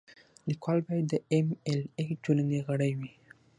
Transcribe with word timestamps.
لیکوال 0.47 0.79
باید 0.87 1.05
د 1.09 1.13
ایم 1.33 1.47
ایل 1.67 1.81
اې 1.99 2.05
ټولنې 2.23 2.59
غړی 2.67 2.91
وي. 2.97 3.09